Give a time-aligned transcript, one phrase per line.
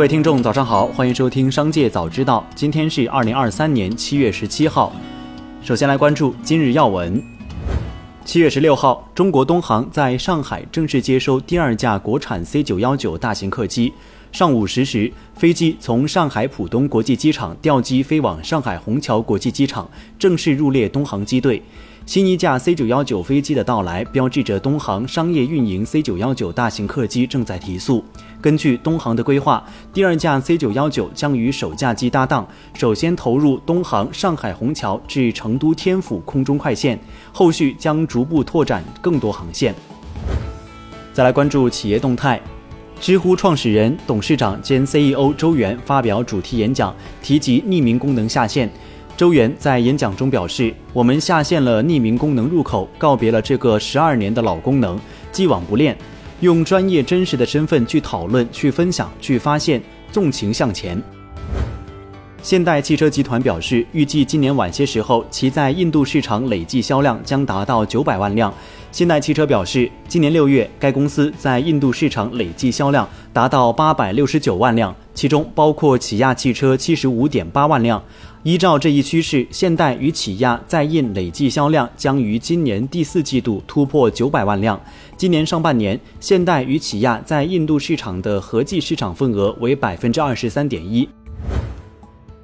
[0.00, 2.42] 各位听众，早上好，欢迎收听《商界早知道》。
[2.54, 4.90] 今天是二零二三年七月十七号。
[5.60, 7.22] 首先来关注今日要闻。
[8.24, 13.92] 七月十六号，中国东航在上海正式接收第二架国产 C 九幺九大型客机。
[14.32, 19.88] 上午十时，飞机从上海浦东国际机场调机飞往上海虹桥国际机场，
[20.18, 21.60] 正式入列东航机队。
[22.06, 28.04] 新一架 C 九幺九飞机的到来，标志着东航商业运营 C 九幺九大型客机正在提速。
[28.40, 29.62] 根据东航的规划，
[29.92, 36.98] 第二架 C 九幺九将与首架机搭档，首先投入东航上海虹桥至成都天府空中快线，
[37.32, 39.74] 后续将逐步拓展更多航线。
[41.12, 42.40] 再来关注企业动态。
[43.00, 48.70] 知乎创始人、董事长兼 CEO 周元发表主题演讲，提及匿名功能下线。
[49.16, 55.00] 周元在演讲中表示：“我们下线了匿名功能入口，告别了这个十二年的老功能，
[55.32, 55.96] 既往不恋，
[56.40, 61.02] 用专业真实的身份去讨论、去分享、去发现，纵情向前。”
[62.42, 68.52] 现代汽车集团表示，预计今年晚些时候，其在印度市场累计销量将达到九百万辆。
[68.90, 78.02] 现代汽车表示，今年六月，该公司在印度市场累计销量达到八百六十九万辆，其中包括起亚汽车七十五点八万辆。
[78.42, 84.80] 依照这一趋势，现代与起亚在印累计销量将于今年第四季度突破九百万辆。
[85.14, 91.06] 今年上半年，现代与起亚在印度市场的合计市场份额为百分之二十三点一。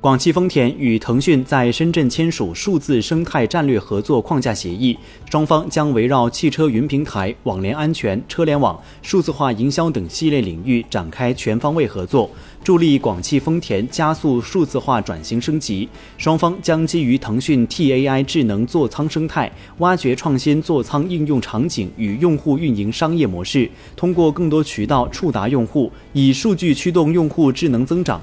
[0.07, 4.97] 广汽丰田与腾讯在深圳签署数字生态战略合作框架协议，
[5.29, 12.31] 双方将围绕汽车云平台、网联安全、车联网、数字化营销等系列领域展开全方位合作，
[12.63, 15.89] 助力广汽丰田加速数字化转型升级。
[16.17, 28.23] 双方将基于腾讯 TAI 智能座舱生态，挖掘创新座舱应用场景与用户运营商业模式，通过更多渠道触达用户，以数据驱动用户智能增长。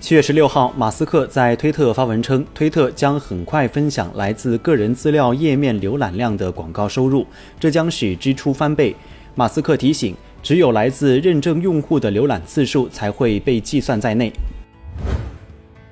[0.00, 7.26] 七月十六号，马斯克在推特发文称，推特将很快分享来自个人资料页面浏览量的广告收入，
[7.58, 8.94] 这将使支出翻倍。
[9.34, 14.32] 马斯克提醒，只有来自认证用户的浏览次数才会被计算在内。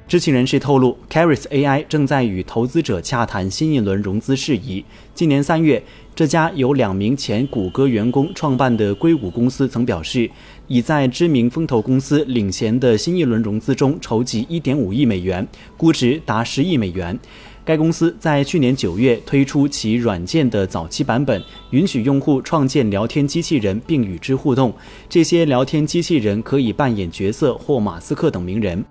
[0.08, 4.84] 知情人士透露，Caris AI 正在与投资者洽谈新一轮融资事宜。
[5.16, 5.82] 今年三月，
[6.14, 10.30] 这家由两名前谷歌员工创办的硅谷公司曾表示，
[10.68, 15.44] 已在知名风投公司领衔的新一轮融资中筹集1.5亿美元，
[15.76, 17.18] 估值达10亿美元。
[17.64, 24.72] 该公司在去年九月推出其软件的早期版本，允许用户创建聊天机器人并与之互动。
[25.08, 28.84] 这些聊天机器人可以扮演角色或马斯克等名人。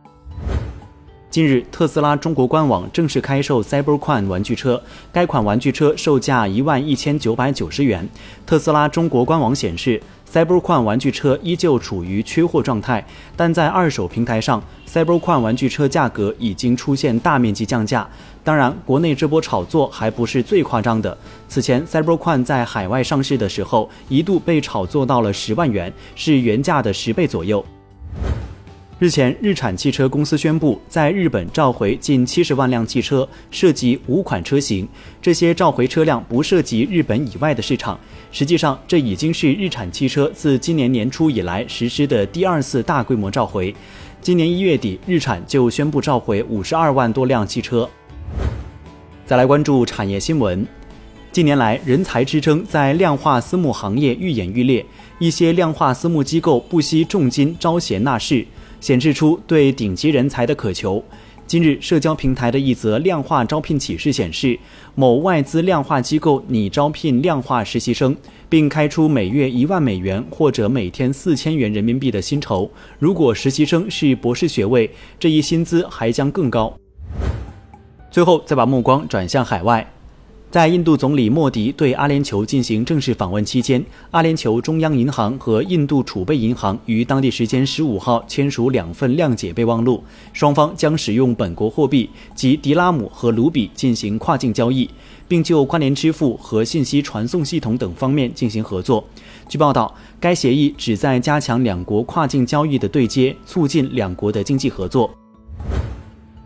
[1.36, 4.82] 近日，特斯拉中国官网正式开售 Cyberquan 玩具车。
[5.12, 8.08] 该款玩具车售价一万一千九百九十元。
[8.46, 10.02] 特斯拉中国官网显示
[10.32, 18.08] ，Cyberquan 玩具车依旧处于缺货状态，但在二手平台上，Cyberquan 玩具车价格已经出现大面积降价。
[18.42, 21.18] 当然，国内这波炒作还不是最夸张的。
[21.50, 27.66] 此前，Cyberquan 在海外上市的时候，一度被炒作到了十万元，是原价的十倍左右。
[28.98, 34.88] 日前，日产汽车公司宣布，在日本召回近七十万辆汽车，涉及五款车型。
[35.22, 38.00] 这些召回车辆不涉及日本以外的市场。
[38.32, 43.76] 实际上，这已经是日产汽车自今年年初以来实施的第二次大规模召回。
[44.22, 47.90] 今年一月底，日产就宣布召回五十二万多辆汽车。
[49.26, 50.66] 再来关注产业新闻。
[51.34, 54.86] 近年来，人才之争在量化私募行业愈演愈烈，
[55.20, 58.48] 一些量化私募机构不惜重金招贤纳士。
[58.80, 61.04] 显示出对顶级人才的渴求。
[61.48, 64.58] 今日，社交平台的一则量化招聘启事显示，
[64.96, 68.18] 某外资量化机构拟招聘量化实习生，
[68.50, 72.68] 并开出每月一万美元或者每天四千元人民币的薪酬。
[72.98, 76.76] 如果实习生是博士学位，这一薪资还将更高。
[78.10, 79.88] 最后，再把目光转向海外。
[80.52, 90.02] 在印度总理莫迪对阿联酋进行正式访问期间，阿联酋中央银行和印度储备银行于当地时间十五号签署两份谅解备忘录，
[90.32, 94.90] 双方将使用本国货币及迪拉姆和卢比进行跨境交易，
[95.28, 99.04] 并就关联支付和信息传送系统等方面进行合作。
[99.50, 105.14] 据报道，该协议旨在加强两国跨境交易的对接，促进两国的经济合作。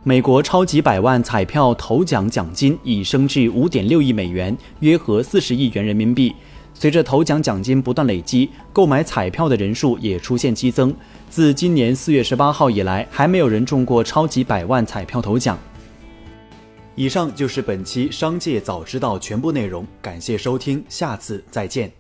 [0.04, 6.34] 美国超级百万彩票头奖奖金已升至五点六亿美元，约合四十亿元人民币。
[6.74, 10.96] 随着头奖奖金不断累积，购买彩票的人数也出现激增。
[11.30, 15.60] 自今年四月十八号以来，还没有人中过超级百万彩票头奖。
[16.96, 21.99] 以上就是本期《商界早知道》全部内容，感谢收听，下次再见。